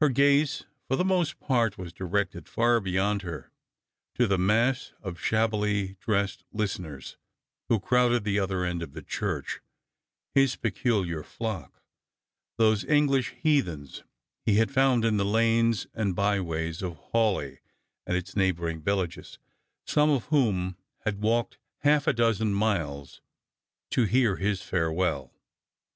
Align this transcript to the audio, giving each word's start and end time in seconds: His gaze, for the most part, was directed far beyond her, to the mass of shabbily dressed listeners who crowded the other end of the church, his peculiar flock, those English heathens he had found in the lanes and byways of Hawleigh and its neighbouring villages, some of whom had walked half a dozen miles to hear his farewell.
His 0.00 0.08
gaze, 0.10 0.64
for 0.88 0.96
the 0.96 1.04
most 1.04 1.38
part, 1.38 1.78
was 1.78 1.92
directed 1.92 2.48
far 2.48 2.80
beyond 2.80 3.22
her, 3.22 3.52
to 4.16 4.26
the 4.26 4.36
mass 4.36 4.92
of 5.00 5.20
shabbily 5.20 5.94
dressed 6.00 6.42
listeners 6.52 7.16
who 7.68 7.78
crowded 7.78 8.24
the 8.24 8.36
other 8.40 8.64
end 8.64 8.82
of 8.82 8.94
the 8.94 9.02
church, 9.02 9.60
his 10.34 10.56
peculiar 10.56 11.22
flock, 11.22 11.80
those 12.58 12.84
English 12.84 13.28
heathens 13.40 14.02
he 14.44 14.54
had 14.56 14.72
found 14.72 15.04
in 15.04 15.18
the 15.18 15.24
lanes 15.24 15.86
and 15.94 16.16
byways 16.16 16.82
of 16.82 16.96
Hawleigh 17.12 17.58
and 18.08 18.16
its 18.16 18.34
neighbouring 18.34 18.82
villages, 18.82 19.38
some 19.86 20.10
of 20.10 20.24
whom 20.24 20.74
had 21.04 21.22
walked 21.22 21.58
half 21.82 22.08
a 22.08 22.12
dozen 22.12 22.52
miles 22.52 23.20
to 23.90 24.02
hear 24.02 24.34
his 24.34 24.62
farewell. 24.62 25.32